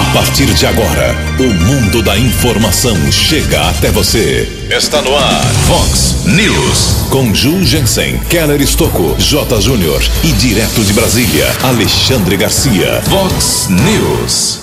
[0.00, 4.66] A partir de agora, o mundo da informação chega até você.
[4.70, 7.06] Está no ar, Fox News.
[7.10, 9.60] Com Ju Jensen, Keller Estocco, J.
[9.60, 13.02] Júnior e direto de Brasília, Alexandre Garcia.
[13.02, 14.60] Fox News.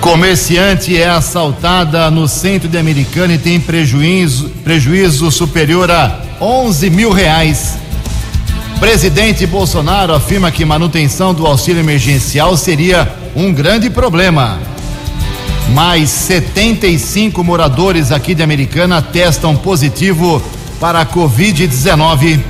[0.00, 7.10] Comerciante é assaltada no centro de Americana e tem prejuízo, prejuízo superior a 11 mil
[7.10, 7.78] reais.
[8.78, 14.58] Presidente Bolsonaro afirma que manutenção do auxílio emergencial seria um grande problema.
[15.70, 20.42] Mais 75 moradores aqui de Americana testam positivo
[20.78, 22.40] para a Covid-19.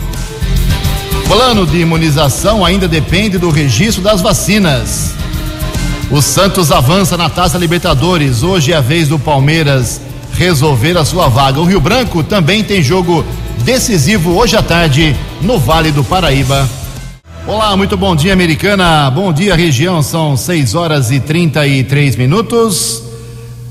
[1.27, 5.15] Plano de imunização ainda depende do registro das vacinas.
[6.11, 8.43] O Santos avança na Taça Libertadores.
[8.43, 10.01] Hoje é a vez do Palmeiras
[10.35, 11.61] resolver a sua vaga.
[11.61, 13.25] O Rio Branco também tem jogo
[13.65, 16.82] decisivo hoje à tarde no Vale do Paraíba.
[17.45, 19.11] Olá, muito bom dia, Americana.
[19.11, 20.01] Bom dia, região.
[20.01, 23.03] São 6 horas e 33 minutos.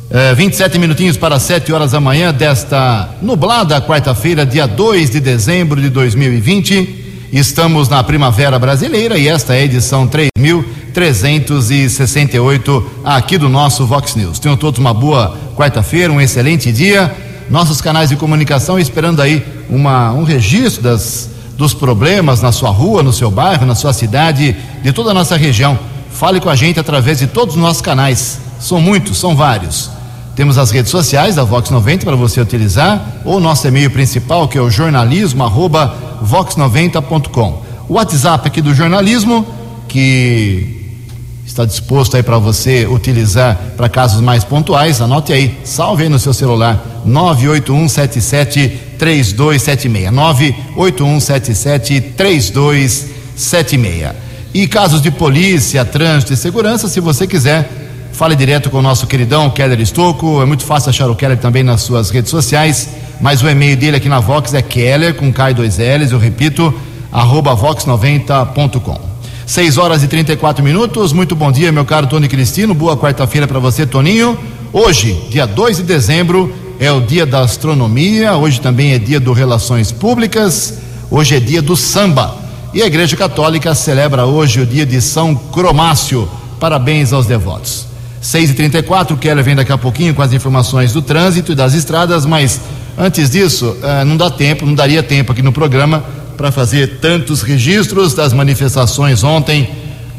[0.10, 5.82] É, 27 minutinhos para 7 horas da manhã desta nublada quarta-feira, dia 2 de dezembro
[5.82, 7.30] de 2020.
[7.32, 14.38] Estamos na Primavera Brasileira e esta é a edição 3368 aqui do nosso Vox News.
[14.38, 17.10] Tenham todos uma boa quarta-feira, um excelente dia.
[17.50, 21.30] Nossos canais de comunicação esperando aí uma, um registro das,
[21.62, 25.38] dos problemas na sua rua, no seu bairro, na sua cidade, de toda a nossa
[25.38, 25.78] região.
[26.10, 28.40] Fale com a gente através de todos os nossos canais.
[28.60, 29.92] São muitos, são vários.
[30.36, 34.58] Temos as redes sociais da Vox 90 para você utilizar, ou nosso e-mail principal, que
[34.58, 35.96] é o jornalismo arroba
[36.26, 37.62] vox90.com.
[37.88, 39.46] O WhatsApp aqui do jornalismo,
[39.88, 40.98] que
[41.46, 46.18] está disposto aí para você utilizar para casos mais pontuais, anote aí, salve aí no
[46.18, 50.12] seu celular, 98177 3276.
[50.12, 54.12] 98177 3276.
[54.54, 57.68] E casos de polícia, trânsito e segurança, se você quiser,
[58.14, 60.40] fale direto com o nosso queridão Keller Estocco.
[60.40, 62.90] É muito fácil achar o Keller também nas suas redes sociais,
[63.20, 66.20] mas o e-mail dele aqui na Vox é Keller com K e dois L's, eu
[66.20, 66.72] repito,
[67.12, 69.10] arroba vox90.com.
[69.48, 71.12] 6 horas e 34 minutos.
[71.12, 72.76] Muito bom dia, meu caro Tony Cristino.
[72.76, 74.38] Boa quarta-feira para você, Toninho.
[74.72, 78.36] Hoje, dia 2 de dezembro, é o dia da astronomia.
[78.36, 80.80] Hoje também é dia do Relações Públicas.
[81.12, 82.36] Hoje é dia do samba.
[82.74, 86.28] E a Igreja Católica celebra hoje o dia de São Cromácio.
[86.60, 87.86] Parabéns aos devotos.
[88.20, 91.56] 6 e 34 o Keller vem daqui a pouquinho com as informações do trânsito e
[91.56, 92.60] das estradas, mas
[92.98, 96.04] antes disso, eh, não dá tempo, não daria tempo aqui no programa
[96.36, 99.70] para fazer tantos registros das manifestações ontem,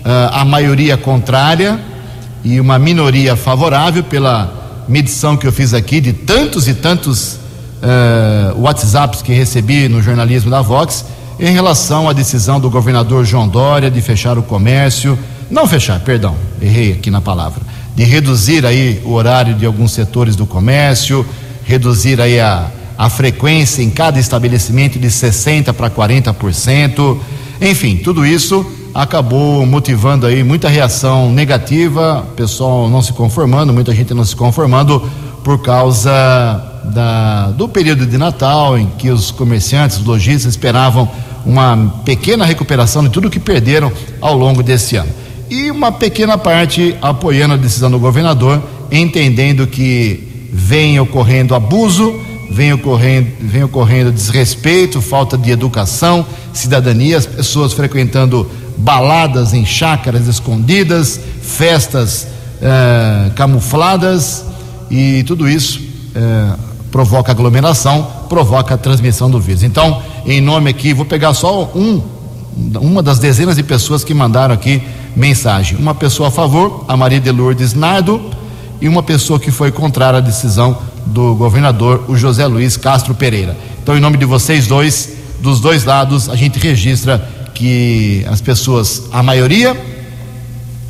[0.05, 1.81] uh, a maioria contrária
[2.44, 7.34] e uma minoria favorável pela medição que eu fiz aqui de tantos e tantos
[7.82, 11.04] uh, WhatsApps que recebi no jornalismo da Vox
[11.38, 15.19] em relação à decisão do governador João Dória de fechar o comércio,
[15.50, 17.62] não fechar, perdão, errei aqui na palavra,
[17.94, 21.26] de reduzir aí o horário de alguns setores do comércio,
[21.64, 22.70] reduzir aí a
[23.03, 27.19] a frequência em cada estabelecimento de 60% para 40%.
[27.60, 28.64] Enfim, tudo isso
[28.95, 35.01] acabou motivando aí muita reação negativa, pessoal não se conformando, muita gente não se conformando
[35.43, 36.11] por causa
[36.85, 41.09] da, do período de Natal, em que os comerciantes, os lojistas esperavam
[41.45, 45.11] uma pequena recuperação de tudo que perderam ao longo desse ano.
[45.51, 52.21] E uma pequena parte apoiando a decisão do governador, entendendo que vem ocorrendo abuso
[52.53, 60.27] vem ocorrendo, vem ocorrendo desrespeito, falta de educação, cidadania, as pessoas frequentando baladas em chácaras
[60.27, 62.27] escondidas, festas
[62.60, 64.44] eh, camufladas
[64.91, 65.81] e tudo isso
[66.15, 66.53] eh,
[66.91, 69.62] provoca aglomeração, provoca a transmissão do vírus.
[69.62, 72.03] Então, em nome aqui, vou pegar só um,
[72.81, 74.82] uma das dezenas de pessoas que mandaram aqui
[75.16, 75.78] mensagem.
[75.78, 78.21] Uma pessoa a favor, a Maria de Lourdes Nardo,
[78.81, 83.56] e uma pessoa que foi contrária à decisão do governador, o José Luiz Castro Pereira.
[83.82, 87.28] Então, em nome de vocês dois, dos dois lados, a gente registra
[87.62, 89.81] que as pessoas, a maioria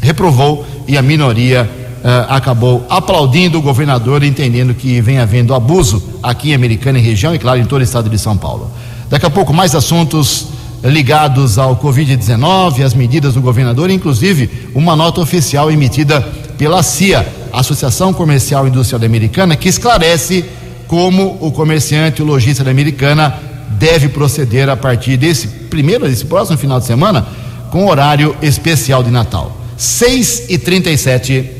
[0.00, 6.52] reprovou e a minoria uh, acabou aplaudindo o governador, entendendo que vem havendo abuso aqui
[6.52, 8.70] em Americana e região e, claro, em todo o estado de São Paulo.
[9.10, 10.46] Daqui a pouco, mais assuntos
[10.82, 16.22] ligados ao Covid-19, as medidas do governador, inclusive uma nota oficial emitida
[16.56, 20.42] pela CIA Associação Comercial e Industrial Americana, que esclarece
[20.88, 23.51] como o comerciante, o lojista da Americana
[23.82, 27.26] deve proceder a partir desse primeiro, desse próximo final de semana,
[27.72, 29.56] com horário especial de Natal.
[29.76, 31.50] 6 e 37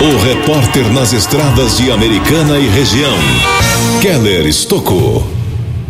[0.00, 3.16] O repórter nas estradas de Americana e região,
[4.00, 5.28] Keller Estocou.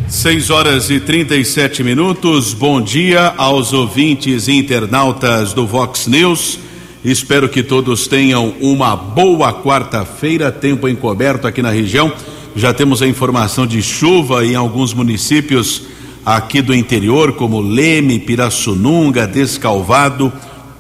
[0.09, 2.55] 6 horas e 37 minutos.
[2.55, 6.59] Bom dia aos ouvintes e internautas do Vox News.
[7.05, 12.11] Espero que todos tenham uma boa quarta-feira, tempo encoberto aqui na região.
[12.59, 15.83] Já temos a informação de chuva em alguns municípios
[16.27, 20.33] aqui do interior, como Leme, Pirassununga, Descalvado,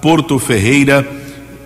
[0.03, 1.09] Porto Ferreira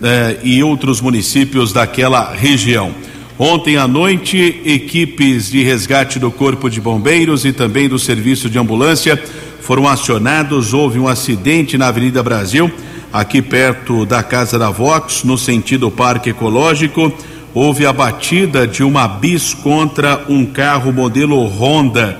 [0.02, 2.92] eh, e outros municípios daquela região.
[3.38, 8.58] Ontem à noite, equipes de resgate do Corpo de Bombeiros e também do Serviço de
[8.58, 9.16] Ambulância
[9.62, 10.74] foram acionados.
[10.74, 12.70] Houve um acidente na Avenida Brasil,
[13.10, 17.10] aqui perto da Casa da Vox, no sentido Parque Ecológico.
[17.54, 22.18] Houve a batida de uma bis contra um carro modelo Honda.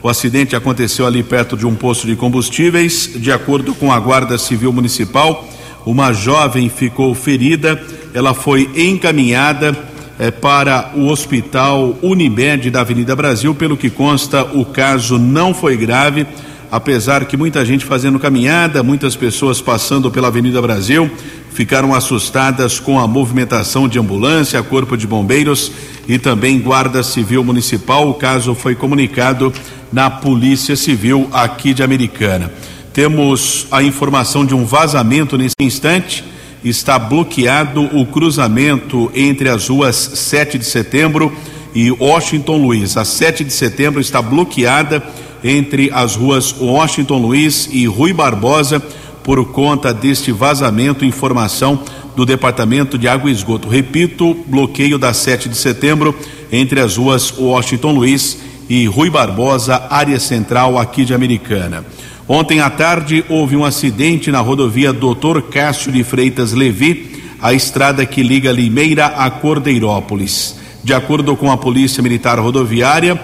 [0.00, 3.10] O acidente aconteceu ali perto de um posto de combustíveis.
[3.16, 5.48] De acordo com a Guarda Civil Municipal,
[5.84, 7.82] uma jovem ficou ferida.
[8.14, 9.76] Ela foi encaminhada
[10.16, 13.52] é, para o Hospital Unimed da Avenida Brasil.
[13.56, 16.24] Pelo que consta, o caso não foi grave,
[16.70, 21.10] apesar que muita gente fazendo caminhada, muitas pessoas passando pela Avenida Brasil
[21.52, 25.72] ficaram assustadas com a movimentação de ambulância, corpo de bombeiros
[26.06, 28.08] e também guarda civil municipal.
[28.08, 29.52] O caso foi comunicado
[29.92, 32.52] na Polícia Civil aqui de Americana.
[32.92, 36.24] Temos a informação de um vazamento nesse instante
[36.64, 41.32] está bloqueado o cruzamento entre as ruas 7 de setembro
[41.74, 42.96] e Washington Luiz.
[42.96, 45.02] A 7 de setembro está bloqueada
[45.42, 48.80] entre as ruas Washington Luiz e Rui Barbosa
[49.22, 51.04] por conta deste vazamento.
[51.04, 51.82] Informação
[52.16, 53.68] do Departamento de Água e Esgoto.
[53.68, 56.14] Repito, bloqueio da 7 de setembro
[56.50, 58.38] entre as ruas Washington Luiz
[58.68, 61.84] e Rui Barbosa, área central aqui de Americana.
[62.26, 68.04] Ontem à tarde houve um acidente na rodovia Doutor Cássio de Freitas Levi, a estrada
[68.04, 70.56] que liga Limeira a Cordeirópolis.
[70.84, 73.18] De acordo com a Polícia Militar Rodoviária,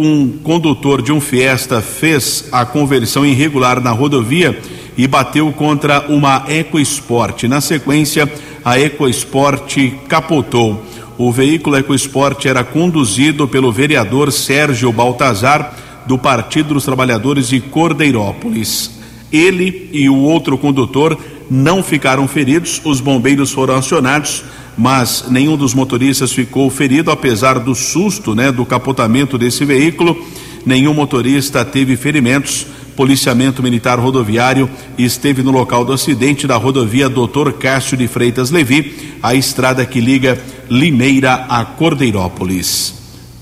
[0.00, 4.58] um condutor de um Fiesta fez a conversão irregular na rodovia
[4.96, 7.44] e bateu contra uma EcoSport.
[7.44, 8.30] Na sequência,
[8.64, 9.76] a EcoSport
[10.08, 10.82] capotou.
[11.18, 15.74] O veículo EcoSport era conduzido pelo vereador Sérgio Baltazar
[16.06, 18.90] do Partido dos Trabalhadores de Cordeirópolis.
[19.30, 21.18] Ele e o outro condutor
[21.50, 24.44] não ficaram feridos, os bombeiros foram acionados,
[24.80, 30.16] mas nenhum dos motoristas ficou ferido, apesar do susto, né, do capotamento desse veículo.
[30.64, 32.66] Nenhum motorista teve ferimentos.
[32.96, 39.14] Policiamento Militar Rodoviário esteve no local do acidente da rodovia Doutor Cássio de Freitas Levi,
[39.22, 40.40] a estrada que liga
[40.70, 42.94] Limeira a Cordeirópolis.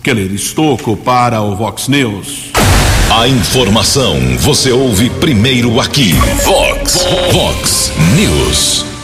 [0.02, 2.50] Keller Estocco para o Vox News.
[3.11, 6.14] A informação você ouve primeiro aqui.
[6.44, 8.97] Vox, Vox News.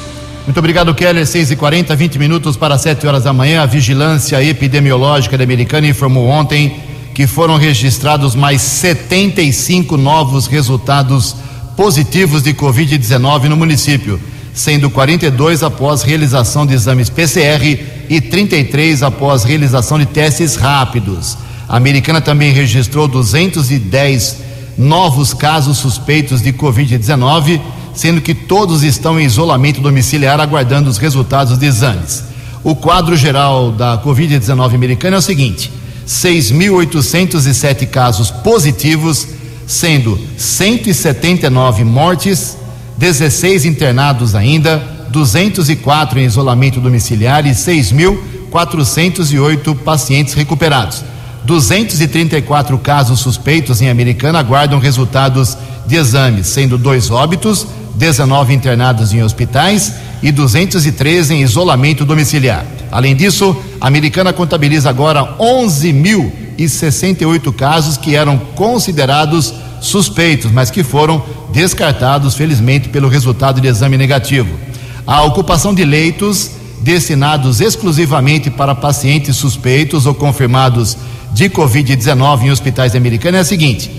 [0.44, 1.26] Muito obrigado, Keller.
[1.26, 3.62] 6 e 40 20 minutos para 7 horas da manhã.
[3.62, 6.76] A Vigilância Epidemiológica da Americana informou ontem
[7.14, 11.34] que foram registrados mais 75 novos resultados
[11.74, 14.20] positivos de Covid-19 no município,
[14.52, 17.80] sendo 42 após realização de exames PCR
[18.10, 21.38] e 33 após realização de testes rápidos.
[21.66, 24.42] A americana também registrou 210
[24.76, 27.60] novos casos suspeitos de Covid-19,
[27.94, 32.24] sendo que todos estão em isolamento domiciliar aguardando os resultados de exames.
[32.62, 35.70] O quadro geral da Covid-19 americana é o seguinte:
[36.06, 39.26] 6.807 casos positivos,
[39.66, 42.58] sendo 179 mortes,
[42.96, 51.04] 16 internados ainda, 204 em isolamento domiciliar e 6.408 pacientes recuperados.
[51.44, 59.22] 234 casos suspeitos em Americana aguardam resultados de exames, sendo dois óbitos, 19 internados em
[59.22, 62.66] hospitais e 213 em isolamento domiciliar.
[62.90, 71.22] Além disso, a Americana contabiliza agora 11.068 casos que eram considerados suspeitos, mas que foram
[71.52, 74.58] descartados, felizmente, pelo resultado de exame negativo.
[75.06, 76.50] A ocupação de leitos
[76.80, 80.96] destinados exclusivamente para pacientes suspeitos ou confirmados
[81.32, 83.90] de Covid-19 em hospitais americanos é a seguinte: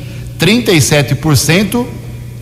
[0.46, 1.86] 37%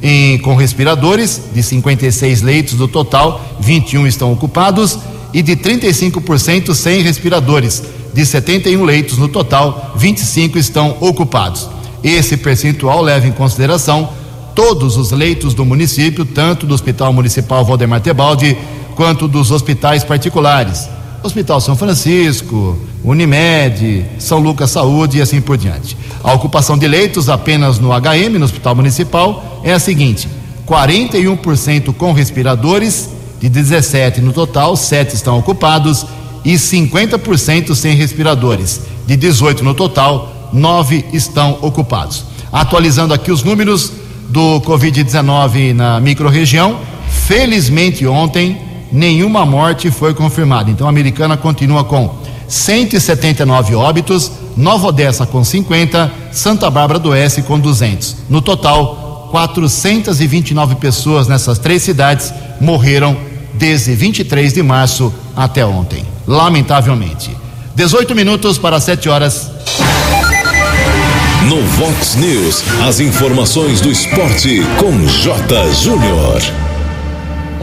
[0.02, 5.00] em, com respiradores, de 56 leitos do total, 21 estão ocupados,
[5.34, 7.82] e de 35% sem respiradores,
[8.14, 11.70] de 71 leitos no total, 25 estão ocupados.
[12.04, 14.10] Esse percentual leva em consideração
[14.54, 18.58] todos os leitos do município, tanto do Hospital Municipal Valdemar Tebaldi
[18.96, 20.90] quanto dos hospitais particulares.
[21.24, 25.98] Hospital São Francisco, Unimed, São Lucas Saúde e assim por diante.
[26.22, 30.28] A ocupação de leitos apenas no HM, no Hospital Municipal, é a seguinte:
[30.68, 36.06] 41% com respiradores, de 17 no total, 7 estão ocupados,
[36.44, 42.26] e 50% sem respiradores, de 18 no total, 9 estão ocupados.
[42.52, 43.94] Atualizando aqui os números
[44.28, 50.70] do Covid-19 na microrregião, felizmente ontem nenhuma morte foi confirmada.
[50.70, 52.16] Então a americana continua com
[52.48, 58.18] 179 óbitos, Nova Odessa com 50, Santa Bárbara do Oeste com 200.
[58.30, 62.32] No total, 429 pessoas nessas três cidades
[62.62, 63.18] morreram
[63.56, 66.06] desde 23 de março até ontem.
[66.28, 67.36] Lamentavelmente.
[67.76, 69.50] 18 minutos para 7 horas.
[71.50, 75.74] No Vox News, as informações do esporte com J.
[75.74, 76.63] Júnior.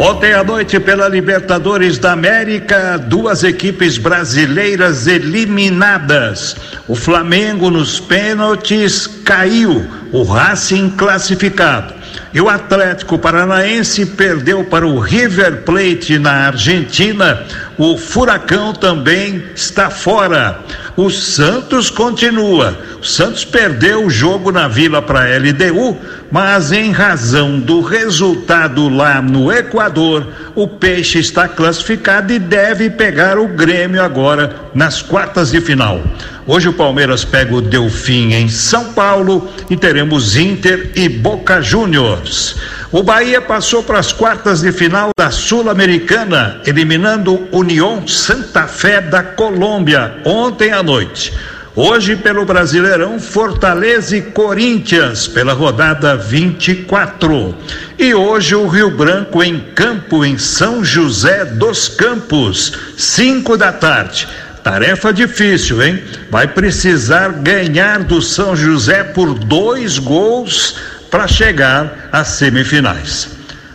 [0.02, 6.56] Ontem à noite, pela Libertadores da América, duas equipes brasileiras eliminadas.
[6.88, 11.92] O Flamengo nos pênaltis caiu, o Racing classificado.
[12.32, 17.44] E o Atlético Paranaense perdeu para o River Plate na Argentina.
[17.82, 20.60] O Furacão também está fora.
[20.98, 22.78] O Santos continua.
[23.00, 25.96] O Santos perdeu o jogo na Vila para a LDU,
[26.30, 33.38] mas em razão do resultado lá no Equador, o Peixe está classificado e deve pegar
[33.38, 36.02] o Grêmio agora nas quartas de final.
[36.46, 42.56] Hoje o Palmeiras pega o Delfim em São Paulo e teremos Inter e Boca Juniors.
[42.92, 49.22] O Bahia passou para as quartas de final da Sul-Americana, eliminando União Santa Fé da
[49.22, 51.32] Colômbia ontem à noite.
[51.76, 57.54] Hoje, pelo Brasileirão, Fortaleza e Corinthians, pela rodada 24.
[57.96, 64.26] E hoje, o Rio Branco em campo em São José dos Campos, 5 da tarde.
[64.64, 66.02] Tarefa difícil, hein?
[66.28, 70.74] Vai precisar ganhar do São José por dois gols
[71.10, 73.28] para chegar às semifinais.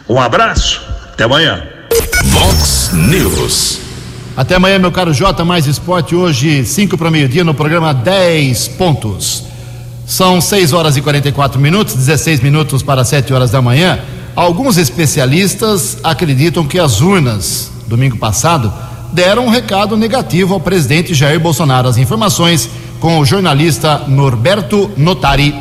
[0.08, 1.64] Um abraço, até amanhã.
[2.26, 3.80] Vox News.
[4.38, 9.44] Até amanhã, meu caro Jota, mais esporte hoje, 5 para meio-dia, no programa 10 pontos.
[10.06, 14.00] São 6 horas e 44 minutos, 16 minutos para 7 horas da manhã.
[14.36, 18.72] Alguns especialistas acreditam que as urnas, domingo passado,
[19.14, 21.88] deram um recado negativo ao presidente Jair Bolsonaro.
[21.88, 25.56] As informações com o jornalista Norberto Notari.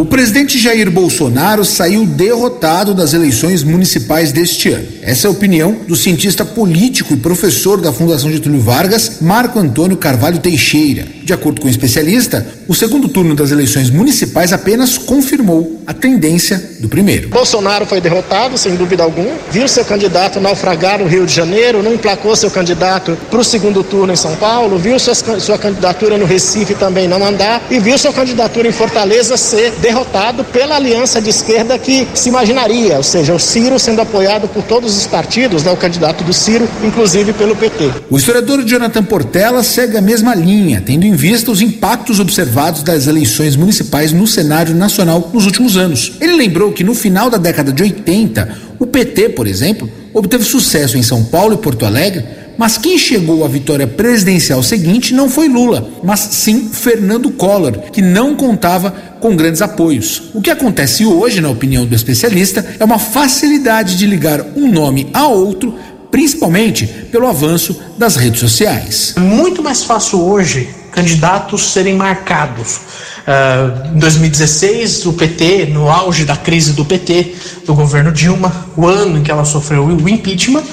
[0.00, 4.88] O presidente Jair Bolsonaro saiu derrotado das eleições municipais deste ano.
[5.02, 9.98] Essa é a opinião do cientista político e professor da Fundação Getúlio Vargas, Marco Antônio
[9.98, 11.06] Carvalho Teixeira.
[11.22, 16.70] De acordo com o especialista, o segundo turno das eleições municipais apenas confirmou a tendência
[16.80, 17.28] do primeiro.
[17.28, 21.94] Bolsonaro foi derrotado, sem dúvida alguma, viu seu candidato naufragar no Rio de Janeiro, não
[21.94, 26.24] emplacou seu candidato para o segundo turno em São Paulo, viu sua, sua candidatura no
[26.24, 31.30] Recife também não andar e viu sua candidatura em Fortaleza ser derrotado pela aliança de
[31.30, 35.72] esquerda que se imaginaria, ou seja, o Ciro sendo apoiado por todos os partidos, né,
[35.72, 37.90] o candidato do Ciro, inclusive pelo PT.
[38.08, 43.08] O historiador Jonathan Portela segue a mesma linha, tendo em vista os impactos observados das
[43.08, 46.12] eleições municipais no cenário nacional nos últimos anos.
[46.20, 50.96] Ele lembrou que no final da década de 80, o PT, por exemplo, obteve sucesso
[50.96, 52.24] em São Paulo e Porto Alegre,
[52.58, 58.02] mas quem chegou à vitória presidencial seguinte não foi Lula, mas sim Fernando Collor, que
[58.02, 58.90] não contava
[59.20, 60.30] com grandes apoios.
[60.34, 65.08] O que acontece hoje, na opinião do especialista, é uma facilidade de ligar um nome
[65.12, 65.74] a outro
[66.10, 69.14] principalmente pelo avanço das redes sociais.
[69.16, 72.80] É muito mais fácil hoje candidatos serem marcados.
[73.20, 78.86] Uh, em 2016, o PT, no auge da crise do PT, do governo Dilma, o
[78.86, 80.64] ano em que ela sofreu o impeachment,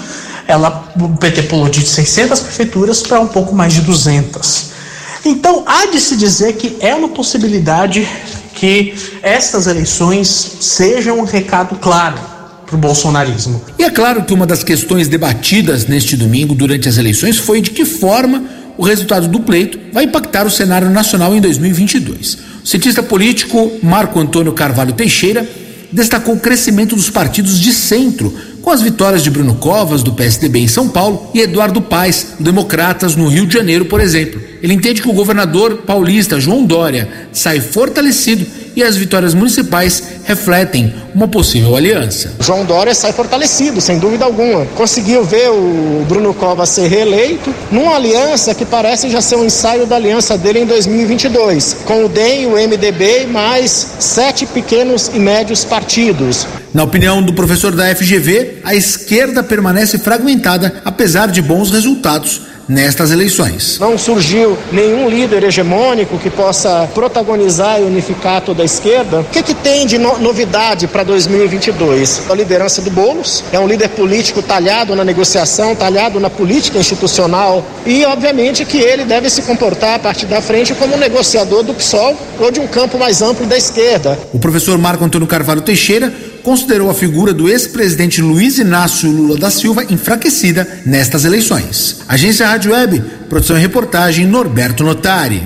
[0.47, 4.77] ela, o PT pulou de 600 prefeituras para um pouco mais de 200.
[5.25, 8.07] Então, há de se dizer que é uma possibilidade
[8.55, 10.27] que estas eleições
[10.61, 12.17] sejam um recado claro
[12.65, 13.61] para o bolsonarismo.
[13.77, 17.71] E é claro que uma das questões debatidas neste domingo durante as eleições foi de
[17.71, 18.43] que forma
[18.77, 22.37] o resultado do pleito vai impactar o cenário nacional em 2022.
[22.63, 25.47] O cientista político Marco Antônio Carvalho Teixeira
[25.91, 28.33] destacou o crescimento dos partidos de centro,
[28.67, 32.43] com as vitórias de Bruno Covas, do PSDB em São Paulo, e Eduardo Paes, do
[32.43, 34.41] Democratas, no Rio de Janeiro, por exemplo.
[34.61, 38.45] Ele entende que o governador paulista João Dória sai fortalecido
[38.77, 42.31] e as vitórias municipais refletem uma possível aliança.
[42.39, 44.67] João Dória sai fortalecido, sem dúvida alguma.
[44.75, 49.87] Conseguiu ver o Bruno Covas ser reeleito numa aliança que parece já ser um ensaio
[49.87, 55.65] da aliança dele em 2022, com o DEM, o MDB mais sete pequenos e médios
[55.65, 56.45] partidos.
[56.71, 63.11] Na opinião do professor da FGV, a esquerda permanece fragmentada, apesar de bons resultados nestas
[63.11, 63.77] eleições.
[63.79, 69.21] Não surgiu nenhum líder hegemônico que possa protagonizar e unificar toda a esquerda.
[69.21, 72.29] O que, que tem de no novidade para 2022?
[72.29, 77.63] A liderança do Boulos é um líder político talhado na negociação, talhado na política institucional
[77.85, 81.73] e, obviamente, que ele deve se comportar a partir da frente como um negociador do
[81.73, 84.17] PSOL ou de um campo mais amplo da esquerda.
[84.33, 86.13] O professor Marco Antônio Carvalho Teixeira
[86.47, 91.99] considerou a figura do ex-presidente Luiz Inácio Lula da Silva enfraquecida nestas eleições.
[92.07, 95.43] Agência Rádio Web, produção e reportagem Norberto Notari.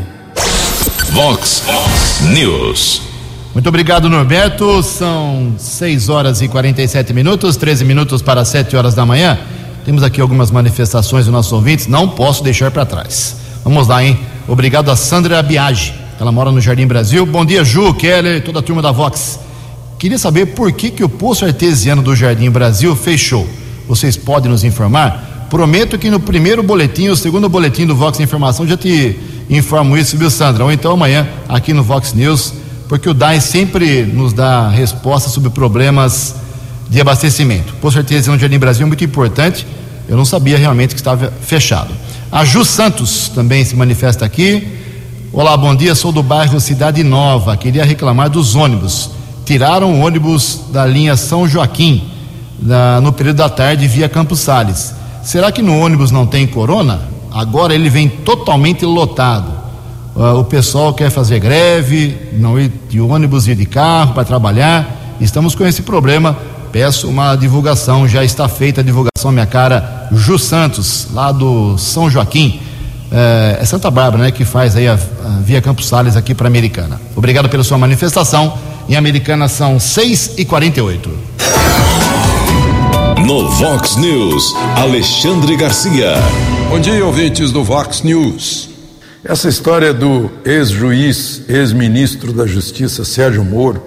[1.09, 1.63] Vox
[2.31, 3.01] News.
[3.51, 4.83] Muito obrigado, Norberto.
[4.83, 9.39] São 6 horas e 47 minutos, 13 minutos para 7 horas da manhã.
[9.83, 13.37] Temos aqui algumas manifestações dos nossos ouvintes, não posso deixar para trás.
[13.63, 14.19] Vamos lá, hein?
[14.47, 17.25] Obrigado a Sandra Biagi, ela mora no Jardim Brasil.
[17.25, 19.49] Bom dia, Ju, Keller e toda a turma da Vox.
[20.01, 23.47] Queria saber por que, que o poço artesiano do Jardim Brasil fechou.
[23.87, 25.45] Vocês podem nos informar?
[25.47, 29.15] Prometo que no primeiro boletim, o segundo boletim do Vox Informação, já te
[29.47, 30.63] informo isso, viu, Sandra?
[30.63, 32.51] Ou então amanhã, aqui no Vox News,
[32.89, 36.33] porque o DAI sempre nos dá resposta sobre problemas
[36.89, 37.71] de abastecimento.
[37.73, 39.67] O posto artesiano de Jardim Brasil é muito importante.
[40.09, 41.93] Eu não sabia realmente que estava fechado.
[42.31, 44.67] A Ju Santos também se manifesta aqui.
[45.31, 45.93] Olá, bom dia.
[45.93, 47.55] Sou do bairro Cidade Nova.
[47.55, 49.20] Queria reclamar dos ônibus.
[49.51, 52.09] Tiraram o ônibus da linha São Joaquim
[53.03, 54.95] no período da tarde via Campos Sales.
[55.23, 57.01] Será que no ônibus não tem corona?
[57.29, 59.51] Agora ele vem totalmente lotado.
[60.15, 65.17] Uh, o pessoal quer fazer greve, não ir de ônibus, ir de carro para trabalhar.
[65.19, 66.37] Estamos com esse problema
[66.71, 72.09] peço uma divulgação, já está feita a divulgação, minha cara Ju Santos, lá do São
[72.09, 72.61] Joaquim.
[73.11, 76.47] É, é Santa Bárbara, né, que faz aí a, a Via Campos Sales aqui para
[76.47, 77.01] Americana.
[77.17, 78.70] Obrigado pela sua manifestação.
[78.89, 81.09] Em Americana são 6 e 48
[83.25, 86.15] No Vox News, Alexandre Garcia.
[86.69, 88.69] Bom dia, ouvintes do Vox News.
[89.23, 93.81] Essa história do ex-juiz, ex-ministro da Justiça, Sérgio Moro,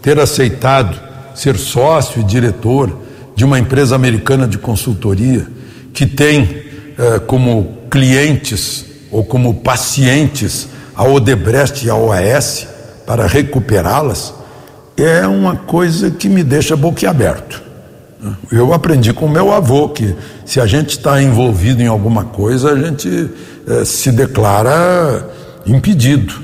[0.00, 0.98] ter aceitado
[1.34, 3.00] ser sócio e diretor
[3.34, 5.46] de uma empresa americana de consultoria
[5.92, 6.62] que tem
[6.98, 12.75] eh, como clientes ou como pacientes a Odebrecht e a OAS
[13.06, 14.34] para recuperá-las,
[14.96, 17.62] é uma coisa que me deixa boquiaberto.
[18.50, 22.76] Eu aprendi com meu avô que se a gente está envolvido em alguma coisa, a
[22.76, 23.30] gente
[23.68, 25.28] eh, se declara
[25.66, 26.34] impedido.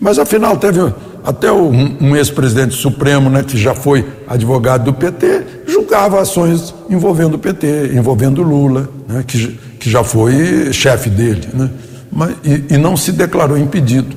[0.00, 0.80] Mas afinal teve
[1.24, 7.34] até um, um ex-presidente supremo, né, que já foi advogado do PT, julgava ações envolvendo
[7.34, 11.70] o PT, envolvendo Lula, né, que, que já foi chefe dele, né,
[12.12, 14.14] mas, e, e não se declarou impedido.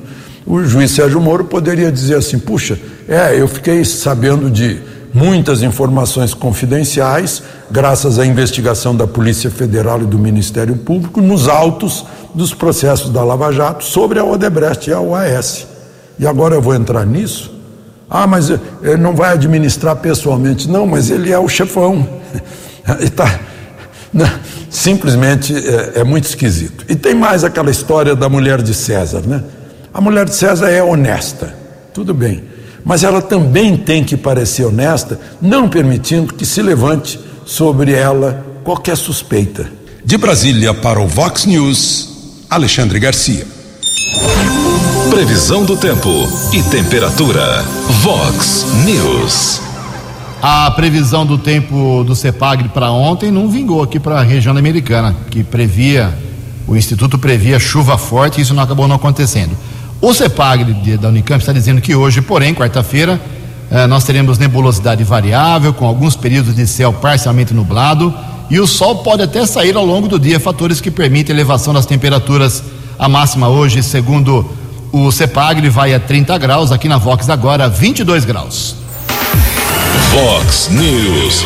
[0.48, 4.80] O juiz Sérgio Moro poderia dizer assim: puxa, é, eu fiquei sabendo de
[5.12, 12.06] muitas informações confidenciais, graças à investigação da Polícia Federal e do Ministério Público, nos autos
[12.34, 15.66] dos processos da Lava Jato sobre a Odebrecht e a OAS.
[16.18, 17.54] E agora eu vou entrar nisso?
[18.08, 20.66] Ah, mas ele não vai administrar pessoalmente.
[20.66, 22.08] Não, mas ele é o chefão.
[23.04, 23.38] e tá,
[24.14, 24.40] né?
[24.70, 26.86] Simplesmente é, é muito esquisito.
[26.88, 29.42] E tem mais aquela história da mulher de César, né?
[29.98, 31.56] A mulher de César é honesta,
[31.92, 32.44] tudo bem.
[32.84, 38.96] Mas ela também tem que parecer honesta, não permitindo que se levante sobre ela qualquer
[38.96, 39.68] suspeita.
[40.04, 43.44] De Brasília para o Vox News, Alexandre Garcia.
[45.10, 46.08] Previsão do tempo
[46.52, 47.64] e temperatura.
[48.00, 49.60] Vox News.
[50.40, 55.16] A previsão do tempo do CEPAGRE para ontem não vingou aqui para a região americana,
[55.28, 56.16] que previa,
[56.68, 59.56] o Instituto previa chuva forte e isso não acabou não acontecendo.
[60.00, 63.20] O CEPAGRE da Unicamp está dizendo que hoje, porém, quarta-feira,
[63.70, 68.14] eh, nós teremos nebulosidade variável, com alguns períodos de céu parcialmente nublado,
[68.48, 71.84] e o sol pode até sair ao longo do dia, fatores que permitem elevação das
[71.84, 72.62] temperaturas.
[72.98, 74.48] A máxima hoje, segundo
[74.92, 78.76] o CEPAGRE vai a 30 graus, aqui na Vox agora 22 graus.
[80.12, 81.44] Vox News.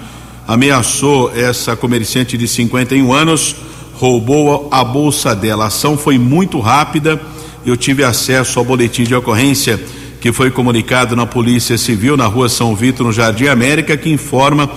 [0.47, 3.55] ameaçou essa comerciante de 51 anos,
[3.95, 5.63] roubou a bolsa dela.
[5.63, 7.19] A ação foi muito rápida.
[7.65, 9.79] Eu tive acesso ao boletim de ocorrência
[10.21, 14.69] que foi comunicado na Polícia Civil na rua São Vitor, no Jardim América, que informa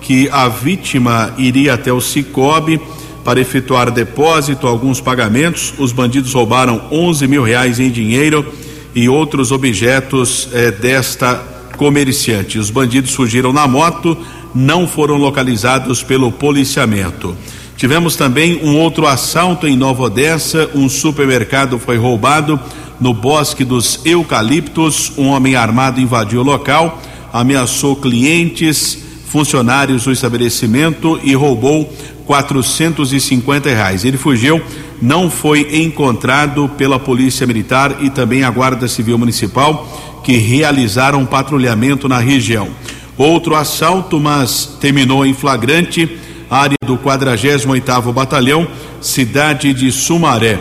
[0.00, 2.80] que a vítima iria até o Cicobi
[3.26, 5.74] para efetuar depósito, alguns pagamentos.
[5.78, 8.54] Os bandidos roubaram 11 mil reais em dinheiro
[8.94, 11.34] e outros objetos eh, desta
[11.76, 12.56] comerciante.
[12.56, 14.16] Os bandidos fugiram na moto,
[14.54, 17.36] não foram localizados pelo policiamento.
[17.76, 22.60] Tivemos também um outro assalto em Nova Odessa, um supermercado foi roubado
[23.00, 25.10] no Bosque dos Eucaliptos.
[25.18, 31.92] Um homem armado invadiu o local, ameaçou clientes, funcionários do estabelecimento e roubou
[32.26, 34.04] 450 reais.
[34.04, 34.60] Ele fugiu,
[35.00, 41.26] não foi encontrado pela Polícia Militar e também a Guarda Civil Municipal, que realizaram um
[41.26, 42.68] patrulhamento na região.
[43.16, 46.18] Outro assalto, mas terminou em flagrante,
[46.50, 48.66] área do 48º Batalhão,
[49.00, 50.58] cidade de Sumaré.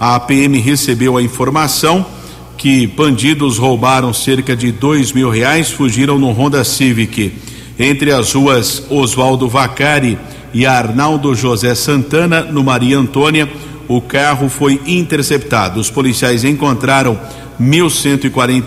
[0.00, 2.06] A PM recebeu a informação
[2.56, 7.32] que bandidos roubaram cerca de dois mil reais, fugiram no Honda Civic
[7.78, 10.18] entre as ruas Oswaldo Vacari
[10.52, 13.48] e Arnaldo José Santana, no Maria Antônia.
[13.86, 15.80] O carro foi interceptado.
[15.80, 17.18] Os policiais encontraram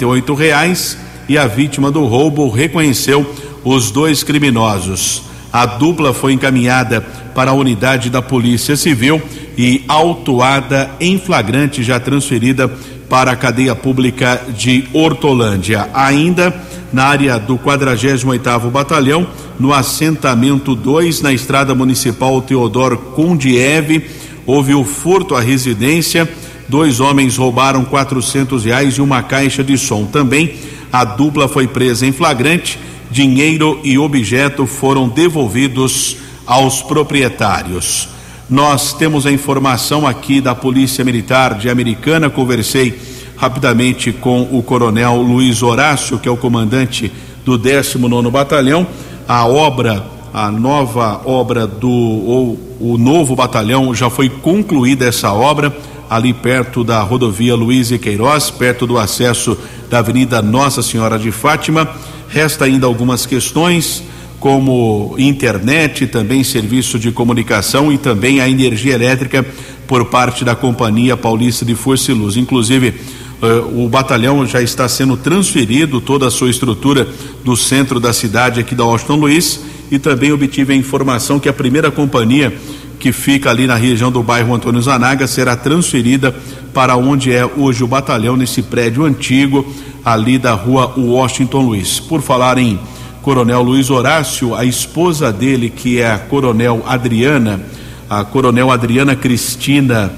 [0.06, 0.98] oito reais
[1.28, 3.26] e a vítima do roubo reconheceu
[3.64, 5.24] os dois criminosos.
[5.54, 7.02] A dupla foi encaminhada
[7.36, 9.22] para a unidade da Polícia Civil
[9.58, 12.72] e autuada em flagrante, já transferida
[13.12, 15.90] para a cadeia pública de Hortolândia.
[15.94, 16.56] Ainda
[16.94, 19.28] na área do 48º Batalhão,
[19.60, 24.06] no assentamento 2, na estrada municipal Teodoro Kundiev,
[24.46, 26.26] houve o furto à residência.
[26.70, 30.06] Dois homens roubaram quatrocentos reais e uma caixa de som.
[30.06, 30.56] Também
[30.90, 32.80] a dupla foi presa em flagrante.
[33.12, 36.16] Dinheiro e objeto foram devolvidos
[36.48, 38.08] aos proprietários.
[38.52, 42.30] Nós temos a informação aqui da Polícia Militar de Americana.
[42.30, 43.00] Conversei
[43.38, 47.10] rapidamente com o Coronel Luiz Horácio, que é o comandante
[47.46, 48.86] do 19 Batalhão.
[49.26, 55.74] A obra, a nova obra do ou o novo batalhão já foi concluída essa obra
[56.10, 59.58] ali perto da rodovia Luiz e Queiroz, perto do acesso
[59.90, 61.88] da Avenida Nossa Senhora de Fátima.
[62.28, 64.04] Resta ainda algumas questões
[64.42, 69.46] como internet, também serviço de comunicação e também a energia elétrica
[69.88, 72.36] por parte da Companhia Paulista de Força e Luz.
[72.36, 72.94] Inclusive,
[73.42, 77.08] Uh, o batalhão já está sendo transferido toda a sua estrutura
[77.44, 81.54] do centro da cidade aqui da Washington Luiz e também obtive a informação que a
[81.54, 82.56] primeira companhia
[83.00, 86.36] que fica ali na região do bairro Antônio Zanaga será transferida
[86.72, 89.66] para onde é hoje o batalhão nesse prédio antigo
[90.06, 92.00] ali da rua Washington Luiz.
[92.00, 92.80] Por falar em
[93.22, 97.62] Coronel Luiz Horácio, a esposa dele, que é a Coronel Adriana,
[98.10, 100.12] a Coronel Adriana Cristina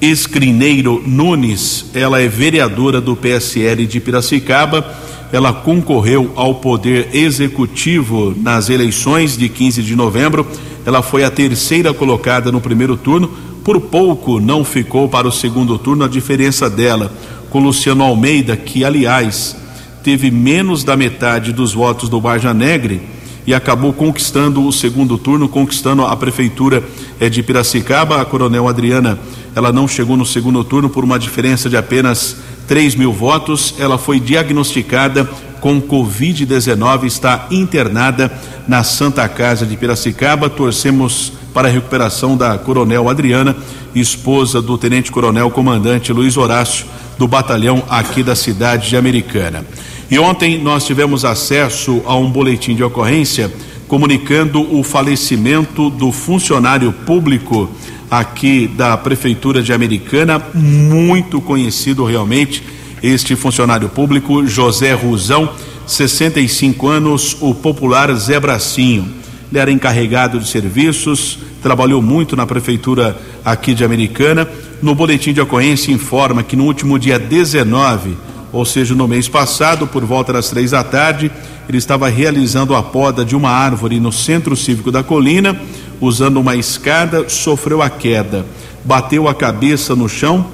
[0.00, 4.86] Escrineiro Nunes, ela é vereadora do PSL de Piracicaba.
[5.32, 10.46] Ela concorreu ao Poder Executivo nas eleições de 15 de novembro.
[10.84, 13.30] Ela foi a terceira colocada no primeiro turno.
[13.64, 16.04] Por pouco não ficou para o segundo turno.
[16.04, 17.10] A diferença dela
[17.48, 19.56] com Luciano Almeida, que aliás
[20.04, 23.00] teve menos da metade dos votos do Barja Negre
[23.46, 26.84] e acabou conquistando o segundo turno, conquistando a prefeitura
[27.18, 28.20] eh, de Piracicaba.
[28.20, 29.18] A Coronel Adriana
[29.56, 32.36] ela não chegou no segundo turno por uma diferença de apenas
[32.68, 33.74] 3 mil votos.
[33.78, 35.24] Ela foi diagnosticada
[35.60, 38.30] com Covid-19, está internada
[38.68, 40.50] na Santa Casa de Piracicaba.
[40.50, 43.56] Torcemos para a recuperação da Coronel Adriana,
[43.94, 46.84] esposa do Tenente Coronel Comandante Luiz Horácio,
[47.16, 49.64] do batalhão aqui da cidade de Americana.
[50.10, 53.50] E ontem nós tivemos acesso a um boletim de ocorrência
[53.88, 57.70] comunicando o falecimento do funcionário público
[58.10, 62.62] aqui da Prefeitura de Americana, muito conhecido realmente,
[63.02, 65.50] este funcionário público, José Ruzão,
[65.86, 69.06] 65 anos, o popular Zé Bracinho.
[69.50, 74.48] Ele era encarregado de serviços, trabalhou muito na Prefeitura aqui de Americana.
[74.82, 78.16] No boletim de ocorrência informa que no último dia 19,
[78.54, 81.28] ou seja, no mês passado, por volta das três da tarde,
[81.68, 85.60] ele estava realizando a poda de uma árvore no Centro Cívico da Colina
[86.00, 88.46] usando uma escada, sofreu a queda,
[88.84, 90.46] bateu a cabeça no chão,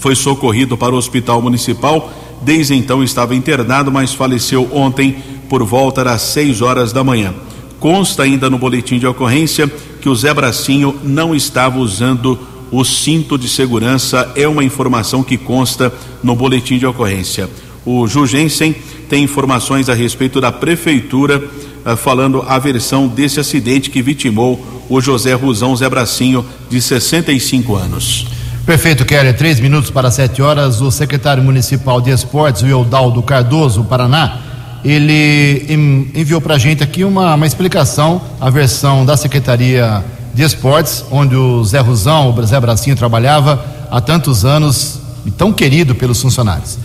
[0.00, 2.12] foi socorrido para o hospital municipal.
[2.42, 7.32] Desde então estava internado, mas faleceu ontem por volta das 6 horas da manhã.
[7.78, 9.70] Consta ainda no boletim de ocorrência
[10.00, 12.36] que o Zé Bracinho não estava usando
[12.70, 17.48] o cinto de segurança, é uma informação que consta no boletim de ocorrência.
[17.84, 18.74] O Jugensen
[19.08, 25.00] tem informações a respeito da prefeitura uh, falando a versão desse acidente que vitimou o
[25.00, 28.26] José Ruzão Zé Bracinho, de 65 anos.
[28.66, 29.32] Perfeito, Kelly.
[29.32, 30.82] Três minutos para sete horas.
[30.82, 34.40] O secretário municipal de esportes, o Eudaldo Cardoso, Paraná,
[34.84, 35.66] ele
[36.14, 40.04] enviou para a gente aqui uma, uma explicação, a versão da Secretaria
[40.38, 45.52] de Esportes, onde o Zé Ruzão, o Zé Bracinho trabalhava há tantos anos e tão
[45.52, 46.78] querido pelos funcionários.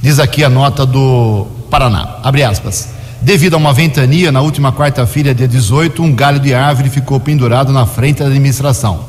[0.00, 2.90] Diz aqui a nota do Paraná, abre aspas.
[3.20, 7.72] Devido a uma ventania, na última quarta-feira, dia 18, um galho de árvore ficou pendurado
[7.72, 9.00] na frente da administração.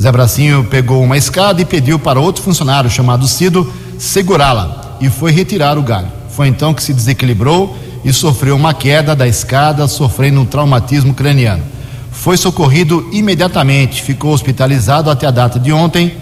[0.00, 5.30] Zé Bracinho pegou uma escada e pediu para outro funcionário chamado Cido segurá-la e foi
[5.30, 6.08] retirar o galho.
[6.30, 11.81] Foi então que se desequilibrou e sofreu uma queda da escada, sofrendo um traumatismo craniano.
[12.22, 16.16] Foi socorrido imediatamente, ficou hospitalizado até a data de ontem,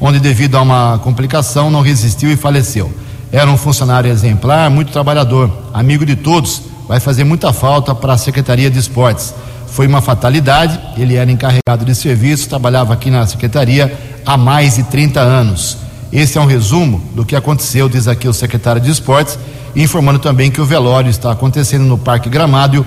[0.00, 2.92] onde, devido a uma complicação, não resistiu e faleceu.
[3.30, 8.18] Era um funcionário exemplar, muito trabalhador, amigo de todos, vai fazer muita falta para a
[8.18, 9.32] Secretaria de Esportes.
[9.68, 14.82] Foi uma fatalidade, ele era encarregado de serviço, trabalhava aqui na Secretaria há mais de
[14.82, 15.76] 30 anos.
[16.12, 19.38] Esse é um resumo do que aconteceu, diz aqui o secretário de Esportes,
[19.76, 22.84] informando também que o velório está acontecendo no Parque Gramado,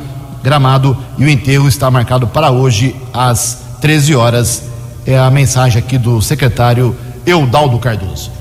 [0.47, 4.63] Gramado e o enterro está marcado para hoje às 13 horas.
[5.05, 8.31] É a mensagem aqui do secretário Eudaldo Cardoso.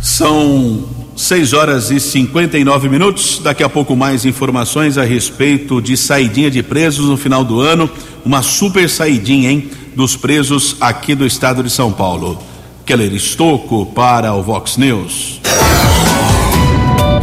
[0.00, 3.42] São 6 horas e 59 minutos.
[3.44, 7.90] Daqui a pouco mais informações a respeito de saidinha de presos no final do ano.
[8.24, 9.70] Uma super saidinha, hein?
[9.94, 12.38] Dos presos aqui do estado de São Paulo.
[12.86, 15.45] Keller Estocco para o Vox News.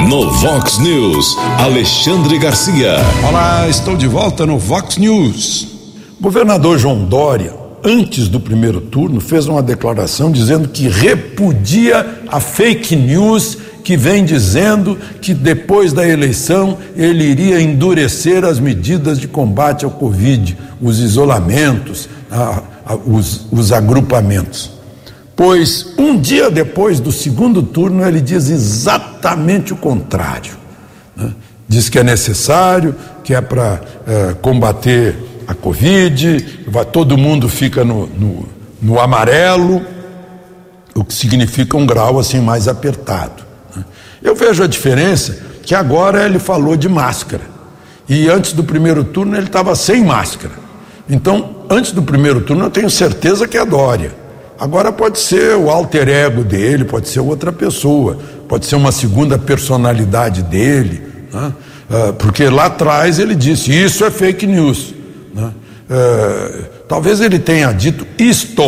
[0.07, 2.95] No Vox News, Alexandre Garcia.
[3.27, 5.67] Olá, estou de volta no Vox News.
[6.19, 12.95] Governador João Dória, antes do primeiro turno, fez uma declaração dizendo que repudia a fake
[12.95, 19.85] news que vem dizendo que depois da eleição ele iria endurecer as medidas de combate
[19.85, 24.82] ao Covid, os isolamentos, a, a, os, os agrupamentos.
[25.35, 30.53] Pois um dia depois do segundo turno ele diz exatamente o contrário.
[31.15, 31.33] Né?
[31.67, 35.15] Diz que é necessário, que é para é, combater
[35.47, 38.49] a Covid, vai, todo mundo fica no, no,
[38.81, 39.81] no, amarelo,
[40.93, 43.43] o que significa um grau assim mais apertado.
[43.75, 43.83] Né?
[44.21, 47.53] Eu vejo a diferença que agora ele falou de máscara.
[48.07, 50.53] E antes do primeiro turno ele estava sem máscara.
[51.09, 54.22] Então, antes do primeiro turno, eu tenho certeza que é Dória.
[54.63, 59.37] Agora pode ser o alter ego dele, pode ser outra pessoa, pode ser uma segunda
[59.37, 61.01] personalidade dele,
[61.33, 61.51] né?
[61.89, 64.93] uh, porque lá atrás ele disse: Isso é fake news.
[65.33, 65.51] Né?
[65.89, 68.63] Uh, talvez ele tenha dito: Isto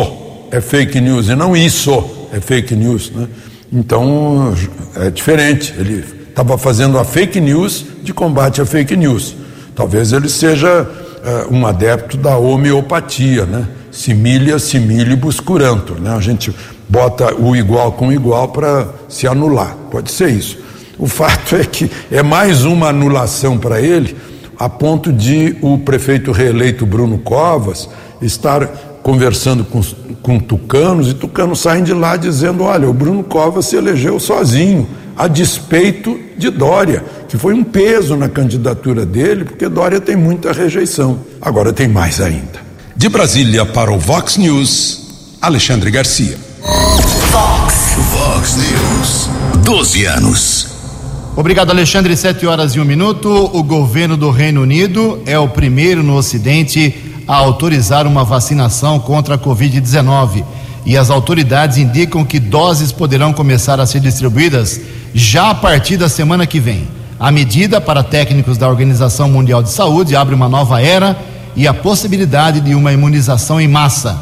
[0.50, 3.10] é fake news e não isso é fake news.
[3.10, 3.26] Né?
[3.72, 4.54] Então
[4.96, 5.74] é diferente.
[5.78, 9.34] Ele estava fazendo a fake news de combate à fake news.
[9.74, 13.66] Talvez ele seja uh, um adepto da homeopatia, né?
[13.96, 16.14] Similia similibus curantur, né?
[16.14, 16.54] A gente
[16.86, 19.74] bota o igual com o igual para se anular.
[19.90, 20.58] Pode ser isso.
[20.98, 24.14] O fato é que é mais uma anulação para ele,
[24.58, 27.88] a ponto de o prefeito reeleito Bruno Covas
[28.20, 28.66] estar
[29.02, 29.80] conversando com,
[30.20, 34.86] com tucanos e tucanos saem de lá dizendo: olha, o Bruno Covas se elegeu sozinho,
[35.16, 40.52] a despeito de Dória, que foi um peso na candidatura dele, porque Dória tem muita
[40.52, 41.20] rejeição.
[41.40, 42.65] Agora tem mais ainda.
[42.96, 45.02] De Brasília para o Vox News,
[45.42, 46.38] Alexandre Garcia.
[47.30, 47.94] Vox.
[48.10, 49.28] Vox News.
[49.62, 50.68] 12 anos.
[51.36, 52.16] Obrigado, Alexandre.
[52.16, 53.28] Sete horas e um minuto.
[53.52, 56.94] O governo do Reino Unido é o primeiro no Ocidente
[57.28, 60.42] a autorizar uma vacinação contra a Covid-19.
[60.86, 64.80] E as autoridades indicam que doses poderão começar a ser distribuídas
[65.12, 66.88] já a partir da semana que vem.
[67.20, 71.74] A medida para técnicos da Organização Mundial de Saúde abre uma nova era e a
[71.74, 74.16] possibilidade de uma imunização em massa.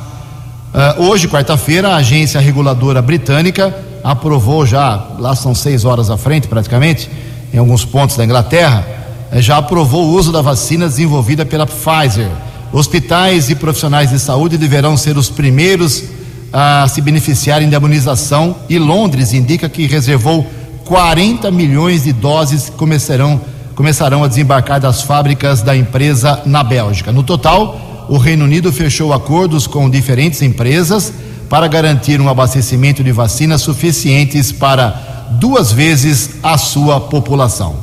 [0.73, 6.47] Uh, hoje, quarta-feira, a agência reguladora britânica aprovou já, lá são seis horas à frente
[6.47, 7.11] praticamente,
[7.53, 8.87] em alguns pontos da Inglaterra,
[9.33, 12.29] eh, já aprovou o uso da vacina desenvolvida pela Pfizer.
[12.73, 16.05] Hospitais e profissionais de saúde deverão ser os primeiros
[16.53, 20.47] a se beneficiarem da imunização e Londres indica que reservou
[20.85, 23.41] 40 milhões de doses que começarão
[23.75, 27.13] começarão a desembarcar das fábricas da empresa na Bélgica.
[27.13, 31.13] No total, o Reino Unido fechou acordos com diferentes empresas
[31.49, 37.77] para garantir um abastecimento de vacinas suficientes para duas vezes a sua população.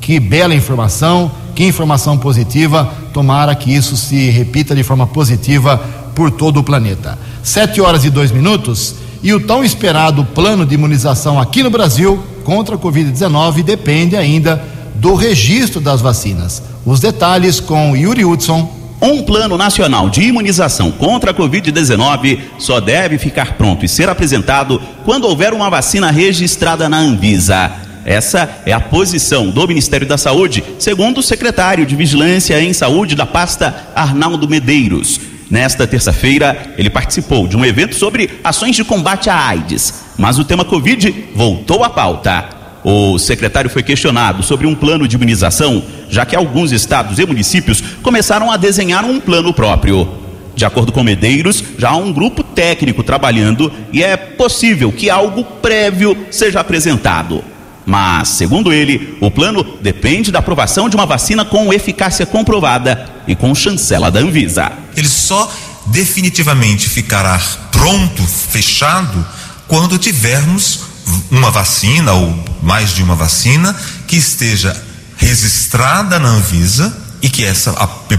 [0.00, 2.90] Que bela informação, que informação positiva.
[3.12, 5.78] Tomara que isso se repita de forma positiva
[6.14, 7.18] por todo o planeta.
[7.42, 12.22] Sete horas e dois minutos e o tão esperado plano de imunização aqui no Brasil
[12.44, 14.62] contra a Covid-19 depende ainda
[14.98, 16.62] do registro das vacinas.
[16.84, 18.76] Os detalhes com Yuri Hudson.
[19.00, 24.82] Um plano nacional de imunização contra a Covid-19 só deve ficar pronto e ser apresentado
[25.04, 27.70] quando houver uma vacina registrada na Anvisa.
[28.04, 33.14] Essa é a posição do Ministério da Saúde, segundo o secretário de Vigilância em Saúde
[33.14, 35.20] da pasta Arnaldo Medeiros.
[35.48, 40.44] Nesta terça-feira, ele participou de um evento sobre ações de combate à AIDS, mas o
[40.44, 42.57] tema Covid voltou à pauta.
[42.90, 47.82] O secretário foi questionado sobre um plano de imunização, já que alguns estados e municípios
[48.02, 50.08] começaram a desenhar um plano próprio.
[50.56, 55.44] De acordo com Medeiros, já há um grupo técnico trabalhando e é possível que algo
[55.44, 57.44] prévio seja apresentado.
[57.84, 63.36] Mas, segundo ele, o plano depende da aprovação de uma vacina com eficácia comprovada e
[63.36, 64.72] com chancela da Anvisa.
[64.96, 65.52] Ele só
[65.88, 67.38] definitivamente ficará
[67.70, 69.26] pronto, fechado,
[69.66, 70.87] quando tivermos
[71.30, 73.74] uma vacina ou mais de uma vacina
[74.06, 74.76] que esteja
[75.16, 77.72] registrada na Anvisa e que essa,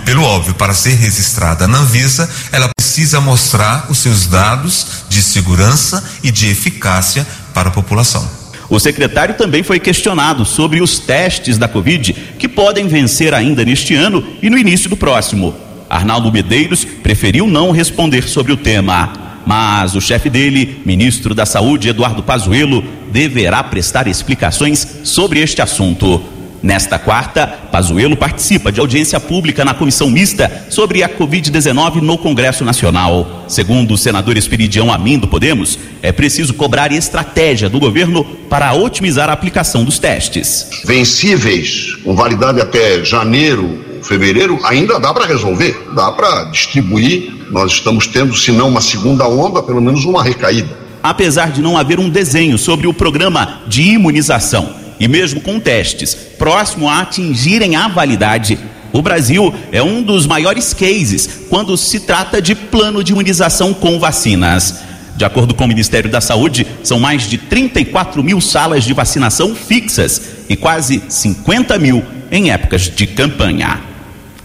[0.05, 6.03] pelo óbvio, para ser registrada na Anvisa, ela precisa mostrar os seus dados de segurança
[6.21, 8.29] e de eficácia para a população.
[8.69, 13.95] O secretário também foi questionado sobre os testes da Covid que podem vencer ainda neste
[13.95, 15.55] ano e no início do próximo.
[15.89, 19.28] Arnaldo Medeiros preferiu não responder sobre o tema.
[19.45, 26.21] Mas o chefe dele, ministro da Saúde, Eduardo Pazuello, deverá prestar explicações sobre este assunto.
[26.61, 32.65] Nesta quarta, Pazuello participa de audiência pública na comissão mista sobre a Covid-19 no Congresso
[32.65, 33.45] Nacional.
[33.47, 39.29] Segundo o senador Esperidião Amin do Podemos, é preciso cobrar estratégia do governo para otimizar
[39.29, 40.69] a aplicação dos testes.
[40.85, 47.31] Vencíveis, com validade até janeiro, fevereiro, ainda dá para resolver, dá para distribuir.
[47.51, 50.75] Nós estamos tendo, se não uma segunda onda, pelo menos uma recaída.
[51.03, 56.13] Apesar de não haver um desenho sobre o programa de imunização, e mesmo com testes
[56.13, 58.57] próximo a atingirem a validade,
[58.91, 63.99] o Brasil é um dos maiores cases quando se trata de plano de imunização com
[63.99, 64.81] vacinas.
[65.15, 69.53] De acordo com o Ministério da Saúde, são mais de 34 mil salas de vacinação
[69.53, 73.88] fixas e quase 50 mil em épocas de campanha.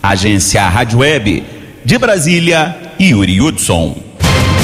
[0.06, 1.42] Agência Rádio Web,
[1.82, 3.96] de Brasília, Yuri Hudson.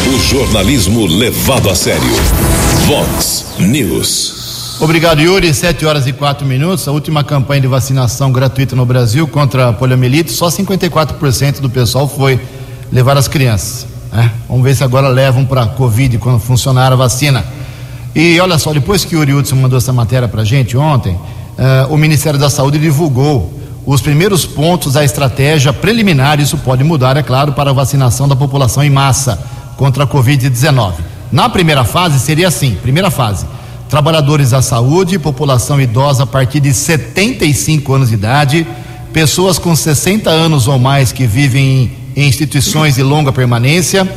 [0.06, 2.02] O jornalismo levado a sério.
[2.86, 4.76] Vox News.
[4.80, 5.54] Obrigado, Yuri.
[5.54, 6.86] Sete horas e quatro minutos.
[6.86, 12.06] A última campanha de vacinação gratuita no Brasil contra a poliomielite, só 54% do pessoal
[12.06, 12.38] foi
[12.92, 13.86] levar as crianças.
[14.12, 14.30] Né?
[14.46, 17.42] Vamos ver se agora levam para a Covid quando funcionar a vacina.
[18.14, 21.12] E olha só, depois que o Yuri Hudson mandou essa matéria para a gente ontem,
[21.14, 26.40] uh, o Ministério da Saúde divulgou os primeiros pontos da estratégia preliminar.
[26.40, 29.42] Isso pode mudar, é claro, para a vacinação da população em massa
[29.76, 30.94] contra a Covid-19.
[31.32, 33.46] Na primeira fase seria assim: primeira fase
[33.90, 38.66] trabalhadores da saúde, população idosa a partir de 75 anos de idade,
[39.12, 44.08] pessoas com 60 anos ou mais que vivem em instituições de longa permanência,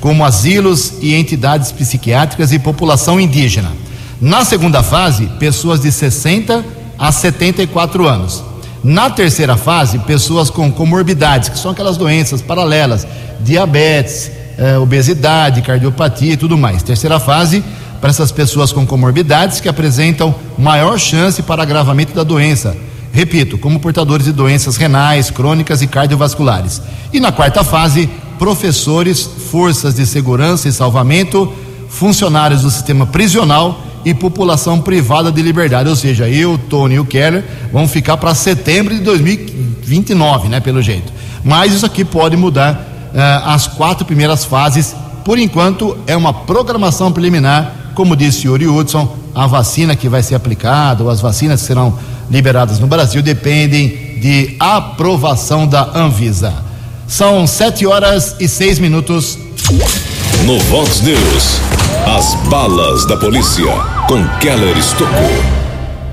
[0.00, 3.70] como asilos e entidades psiquiátricas e população indígena.
[4.18, 6.64] Na segunda fase, pessoas de 60
[6.98, 8.42] a 74 anos.
[8.82, 13.06] Na terceira fase, pessoas com comorbidades, que são aquelas doenças paralelas,
[13.40, 16.82] diabetes, eh, obesidade, cardiopatia e tudo mais.
[16.82, 17.62] Terceira fase,
[18.00, 22.76] para essas pessoas com comorbidades que apresentam maior chance para agravamento da doença.
[23.12, 26.80] Repito, como portadores de doenças renais, crônicas e cardiovasculares.
[27.12, 31.52] E na quarta fase, professores, forças de segurança e salvamento,
[31.88, 33.80] funcionários do sistema prisional
[34.10, 35.88] e população privada de liberdade.
[35.88, 40.82] Ou seja, eu, Tony e o Keller vão ficar para setembro de 2029, né, pelo
[40.82, 41.12] jeito.
[41.44, 44.94] Mas isso aqui pode mudar uh, as quatro primeiras fases.
[45.24, 50.36] Por enquanto, é uma programação preliminar como disse Yuri Hudson, a vacina que vai ser
[50.36, 51.98] aplicada, ou as vacinas que serão
[52.30, 56.54] liberadas no Brasil, dependem de aprovação da Anvisa.
[57.08, 59.36] São sete horas e seis minutos.
[60.46, 61.60] No Vox News,
[62.06, 63.64] as balas da polícia
[64.06, 65.30] com Keller Estocou.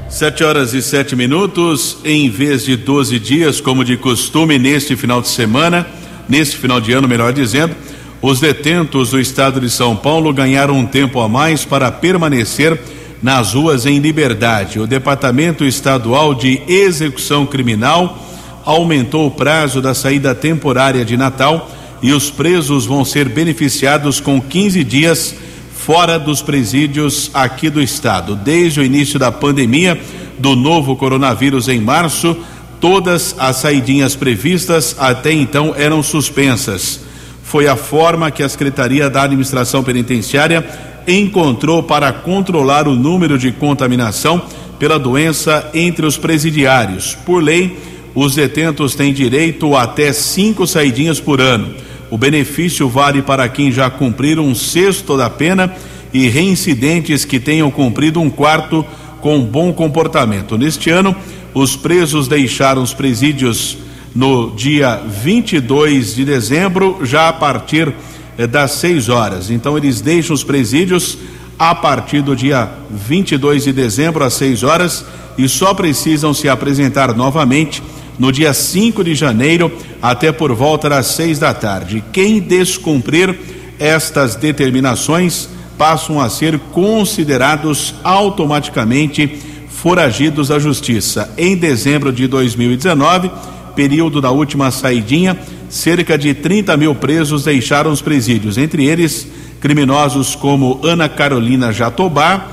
[0.10, 5.22] Sete horas e sete minutos, em vez de 12 dias, como de costume, neste final
[5.22, 5.88] de semana,
[6.28, 7.76] neste final de ano, melhor dizendo,
[8.22, 12.80] os detentos do estado de São Paulo ganharam um tempo a mais para permanecer
[13.22, 14.80] nas ruas em liberdade.
[14.80, 18.18] O Departamento Estadual de Execução Criminal
[18.66, 21.70] aumentou o prazo da saída temporária de Natal
[22.02, 25.36] e os presos vão ser beneficiados com 15 dias
[25.76, 28.36] fora dos presídios aqui do estado.
[28.36, 30.00] Desde o início da pandemia
[30.38, 32.36] do novo coronavírus em março,
[32.80, 37.06] todas as saidinhas previstas até então eram suspensas
[37.46, 40.66] foi a forma que a Secretaria da Administração Penitenciária
[41.08, 44.42] encontrou para controlar o número de contaminação
[44.80, 47.16] pela doença entre os presidiários.
[47.26, 47.78] Por lei,
[48.16, 51.74] os detentos têm direito a até cinco saidinhas por ano.
[52.10, 55.74] O benefício vale para quem já cumpriu um sexto da pena
[56.14, 58.86] e reincidentes que tenham cumprido um quarto
[59.22, 60.58] com bom comportamento.
[60.58, 61.16] Neste ano,
[61.54, 63.78] os presos deixaram os presídios
[64.16, 67.94] no dia 22 de dezembro, já a partir
[68.38, 69.50] eh, das 6 horas.
[69.50, 71.18] Então, eles deixam os presídios
[71.58, 75.06] a partir do dia 22 de dezembro, às 6 horas,
[75.38, 77.82] e só precisam se apresentar novamente
[78.18, 82.04] no dia 5 de janeiro, até por volta das 6 da tarde.
[82.12, 83.36] Quem descumprir
[83.80, 89.40] estas determinações passam a ser considerados automaticamente
[89.70, 91.30] foragidos da justiça.
[91.38, 93.30] Em dezembro de 2019,
[93.76, 95.38] período da última saidinha,
[95.70, 99.28] cerca de 30 mil presos deixaram os presídios, entre eles
[99.60, 102.48] criminosos como Ana Carolina Jatobá,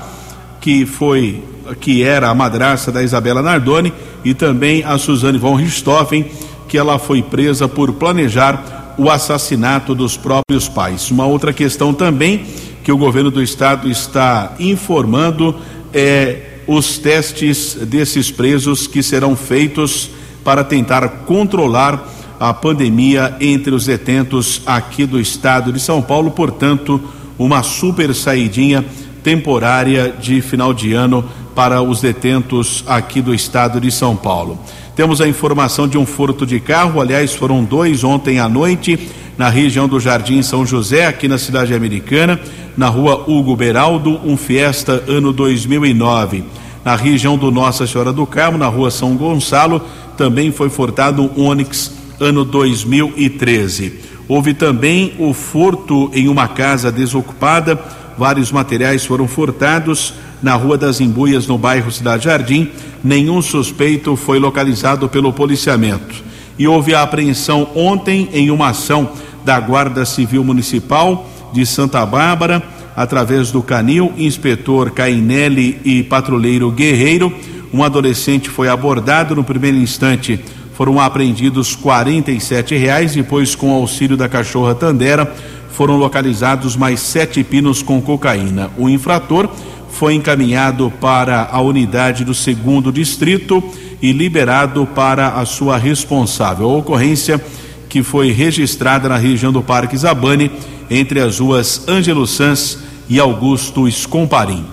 [0.59, 1.43] que foi
[1.79, 3.93] que era a madraça da Isabela Nardoni,
[4.23, 6.25] e também a Suzane von Richthofen,
[6.67, 11.09] que ela foi presa por planejar o assassinato dos próprios pais.
[11.11, 12.45] Uma outra questão também
[12.83, 15.55] que o governo do estado está informando
[15.93, 20.09] é os testes desses presos que serão feitos
[20.43, 22.09] para tentar controlar
[22.39, 26.99] a pandemia entre os detentos aqui do estado de São Paulo, portanto,
[27.37, 28.83] uma super saidinha
[29.23, 31.23] temporária de final de ano
[31.55, 34.59] para os detentos aqui do estado de São Paulo.
[34.95, 39.49] Temos a informação de um furto de carro, aliás, foram dois ontem à noite na
[39.49, 42.39] região do Jardim São José, aqui na cidade americana,
[42.77, 46.43] na rua Hugo Beraldo, um Fiesta ano 2009.
[46.85, 49.81] Na região do Nossa Senhora do Carmo, na rua São Gonçalo,
[50.17, 53.93] também foi furtado um Onix ano 2013.
[54.27, 57.79] Houve também o furto em uma casa desocupada,
[58.17, 62.69] vários materiais foram furtados na Rua das Embuias, no bairro Cidade Jardim.
[63.03, 66.23] Nenhum suspeito foi localizado pelo policiamento.
[66.57, 69.11] E houve a apreensão ontem em uma ação
[69.43, 72.61] da Guarda Civil Municipal de Santa Bárbara,
[72.95, 77.33] através do Canil, inspetor Cainelli e patrulheiro Guerreiro.
[77.73, 80.39] Um adolescente foi abordado no primeiro instante
[80.73, 83.13] foram apreendidos R$ reais.
[83.13, 85.33] Depois, com auxílio da cachorra Tandera,
[85.73, 88.71] foram localizados mais sete pinos com cocaína.
[88.77, 89.49] O infrator
[89.89, 93.63] foi encaminhado para a unidade do segundo distrito
[94.01, 96.69] e liberado para a sua responsável.
[96.69, 97.43] A ocorrência
[97.89, 100.51] que foi registrada na região do Parque Zabane,
[100.89, 104.65] entre as ruas Ângelo Sans e Augusto Escomparim.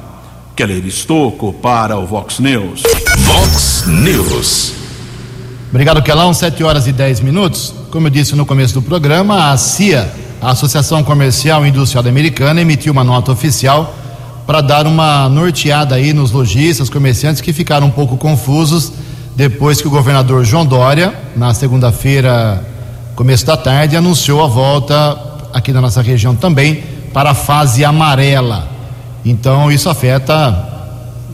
[0.57, 2.82] Keller Estocco para o Vox News.
[3.18, 4.72] Vox News.
[5.68, 6.32] Obrigado, Kelão.
[6.32, 7.74] 7 horas e 10 minutos.
[7.90, 12.61] Como eu disse no começo do programa, a CIA, a Associação Comercial e Industrial Americana,
[12.61, 13.95] emitiu uma nota oficial
[14.47, 18.93] para dar uma norteada aí nos lojistas, comerciantes que ficaram um pouco confusos
[19.36, 22.64] depois que o governador João Dória, na segunda-feira,
[23.14, 25.18] começo da tarde, anunciou a volta
[25.53, 26.82] aqui na nossa região também
[27.12, 28.68] para a fase amarela.
[29.24, 30.51] Então isso afeta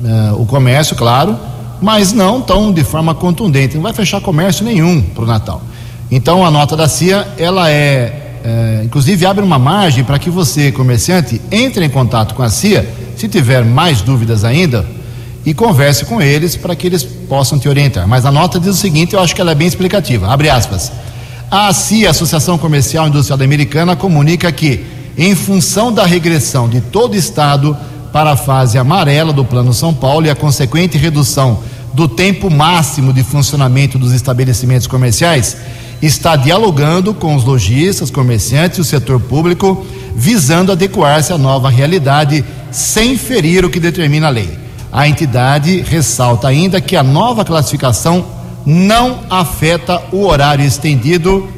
[0.02, 1.38] uh, o comércio, claro
[1.80, 3.76] mas não tão de forma contundente.
[3.76, 5.62] Não vai fechar comércio nenhum para o Natal.
[6.10, 10.70] Então a nota da CIA, ela é, é inclusive abre uma margem para que você,
[10.70, 14.86] comerciante, entre em contato com a CIA, se tiver mais dúvidas ainda,
[15.44, 18.06] e converse com eles para que eles possam te orientar.
[18.06, 20.28] Mas a nota diz o seguinte, eu acho que ela é bem explicativa.
[20.28, 20.92] Abre aspas.
[21.50, 24.84] A CIA, Associação Comercial Industrial Americana, comunica que,
[25.18, 27.76] em função da regressão de todo o Estado
[28.12, 31.58] para a fase amarela do Plano São Paulo e a consequente redução
[31.94, 35.56] do tempo máximo de funcionamento dos estabelecimentos comerciais,
[36.00, 39.84] está dialogando com os lojistas, comerciantes e o setor público,
[40.14, 44.58] visando adequar-se à nova realidade sem ferir o que determina a lei.
[44.92, 48.24] A entidade ressalta ainda que a nova classificação
[48.64, 51.48] não afeta o horário estendido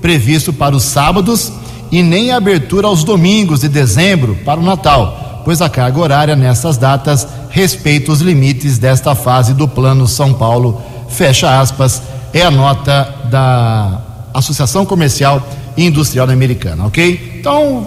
[0.00, 1.52] previsto para os sábados
[1.90, 6.36] e nem a abertura aos domingos de dezembro para o Natal pois a carga horária
[6.36, 10.78] nessas datas respeita os limites desta fase do Plano São Paulo.
[11.08, 12.02] Fecha aspas,
[12.32, 14.00] é a nota da
[14.34, 17.38] Associação Comercial e Industrial Americana, ok?
[17.38, 17.86] Então,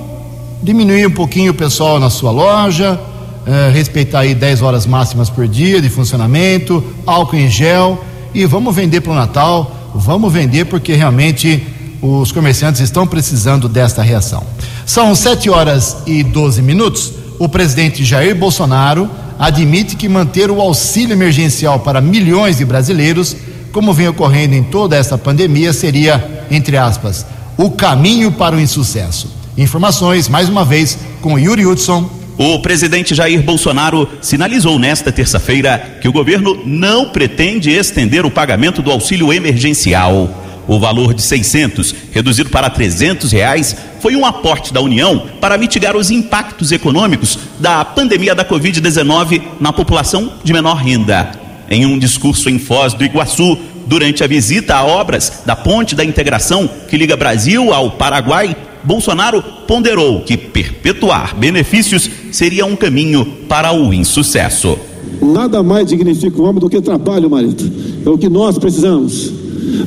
[0.61, 2.99] diminuir um pouquinho o pessoal na sua loja,
[3.45, 8.75] eh, respeitar aí 10 horas máximas por dia de funcionamento, álcool em gel e vamos
[8.75, 11.63] vender para o Natal, vamos vender porque realmente
[12.01, 14.43] os comerciantes estão precisando desta reação.
[14.85, 21.13] São 7 horas e 12 minutos o presidente Jair Bolsonaro admite que manter o auxílio
[21.13, 23.35] emergencial para milhões de brasileiros,
[23.71, 27.25] como vem ocorrendo em toda essa pandemia, seria, entre aspas,
[27.57, 29.31] o caminho para o insucesso.
[29.57, 32.09] Informações, mais uma vez, com Yuri Hudson.
[32.37, 38.81] O presidente Jair Bolsonaro sinalizou nesta terça-feira que o governo não pretende estender o pagamento
[38.81, 40.29] do auxílio emergencial.
[40.67, 45.95] O valor de 600, reduzido para 300 reais, foi um aporte da União para mitigar
[45.95, 51.40] os impactos econômicos da pandemia da Covid-19 na população de menor renda.
[51.71, 53.57] Em um discurso em Foz do Iguaçu,
[53.87, 58.53] durante a visita a obras da Ponte da Integração que liga Brasil ao Paraguai,
[58.83, 64.77] Bolsonaro ponderou que perpetuar benefícios seria um caminho para o insucesso.
[65.21, 67.71] Nada mais dignifica o homem do que trabalho, marido.
[68.05, 69.31] É o que nós precisamos.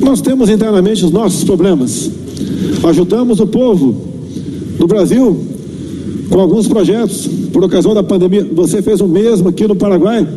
[0.01, 2.09] Nós temos internamente os nossos problemas.
[2.83, 4.09] Ajudamos o povo
[4.79, 5.45] do Brasil
[6.31, 8.43] com alguns projetos por ocasião da pandemia.
[8.55, 10.27] Você fez o mesmo aqui no Paraguai,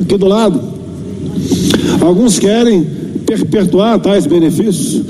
[0.00, 0.81] aqui do lado.
[2.00, 2.86] Alguns querem
[3.26, 5.02] perpetuar tais benefícios.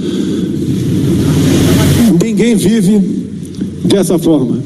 [2.23, 2.99] Ninguém vive
[3.85, 4.59] dessa forma.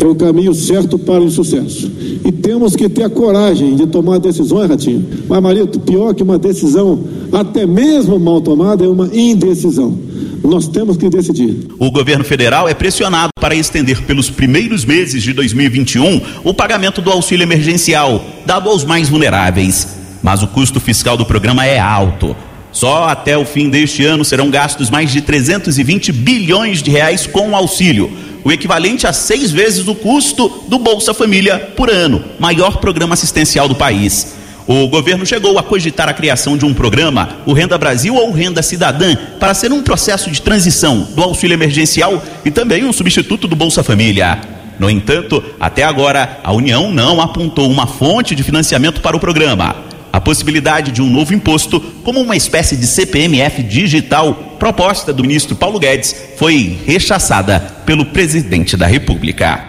[0.00, 1.90] É o caminho certo para o sucesso.
[2.24, 5.06] E temos que ter a coragem de tomar decisões, Ratinho.
[5.28, 9.98] Mas, Marito, pior que uma decisão, até mesmo mal tomada, é uma indecisão.
[10.42, 11.68] Nós temos que decidir.
[11.78, 17.10] O governo federal é pressionado para estender pelos primeiros meses de 2021 o pagamento do
[17.10, 20.03] auxílio emergencial, dado aos mais vulneráveis.
[20.24, 22.34] Mas o custo fiscal do programa é alto.
[22.72, 27.50] Só até o fim deste ano serão gastos mais de 320 bilhões de reais com
[27.50, 28.10] o auxílio,
[28.42, 33.68] o equivalente a seis vezes o custo do Bolsa Família por ano, maior programa assistencial
[33.68, 34.34] do país.
[34.66, 38.62] O governo chegou a cogitar a criação de um programa, o Renda Brasil ou Renda
[38.62, 43.54] Cidadã, para ser um processo de transição do auxílio emergencial e também um substituto do
[43.54, 44.40] Bolsa Família.
[44.78, 49.92] No entanto, até agora, a União não apontou uma fonte de financiamento para o programa
[50.14, 55.56] a possibilidade de um novo imposto, como uma espécie de CPMF digital, proposta do ministro
[55.56, 59.64] Paulo Guedes, foi rechaçada pelo presidente da República.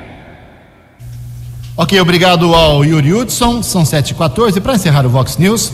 [1.75, 4.61] Ok, obrigado ao Yuri Hudson, são 7h14.
[4.61, 5.73] Para encerrar o Vox News,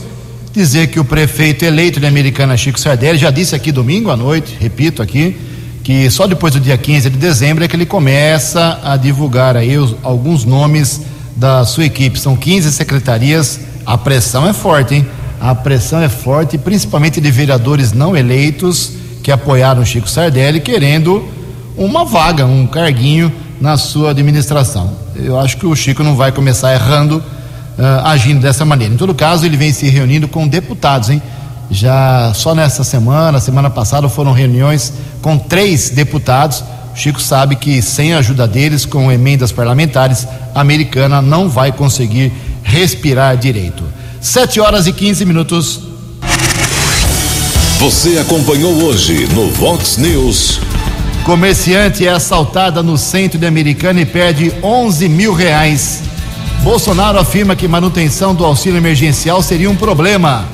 [0.53, 4.55] dizer que o prefeito eleito de Americana, Chico Sardelli, já disse aqui domingo à noite,
[4.57, 5.35] repito aqui,
[5.83, 9.77] que só depois do dia 15 de dezembro é que ele começa a divulgar aí
[9.77, 11.01] os, alguns nomes
[11.35, 12.17] da sua equipe.
[12.17, 15.07] São 15 secretarias a pressão é forte, hein?
[15.39, 21.27] A pressão é forte, principalmente de vereadores não eleitos que apoiaram Chico Sardelli, querendo
[21.75, 24.93] uma vaga, um carguinho na sua administração.
[25.15, 28.93] Eu acho que o Chico não vai começar errando, uh, agindo dessa maneira.
[28.93, 31.21] Em todo caso, ele vem se reunindo com deputados, hein?
[31.69, 36.63] Já só nessa semana, semana passada, foram reuniões com três deputados.
[36.93, 41.71] O Chico sabe que sem a ajuda deles, com emendas parlamentares, a americana não vai
[41.71, 42.33] conseguir
[42.71, 43.83] respirar direito.
[44.21, 45.81] 7 horas e 15 minutos.
[47.79, 50.61] Você acompanhou hoje no Vox News.
[51.25, 56.03] Comerciante é assaltada no centro de Americana e perde 11 mil reais.
[56.63, 60.45] Bolsonaro afirma que manutenção do auxílio emergencial seria um problema.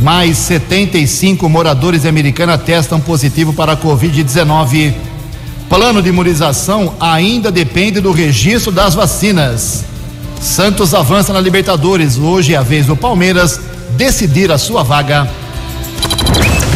[0.00, 4.92] Mais 75 moradores de Americana testam positivo para a Covid-19.
[5.68, 9.91] Plano de imunização ainda depende do registro das vacinas.
[10.42, 12.18] Santos avança na Libertadores.
[12.18, 13.60] Hoje é a vez do Palmeiras
[13.96, 15.30] decidir a sua vaga.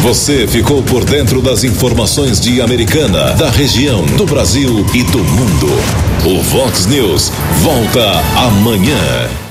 [0.01, 5.67] Você ficou por dentro das informações de Americana, da região, do Brasil e do mundo.
[6.25, 7.29] O Vox News
[7.61, 9.46] volta amanhã.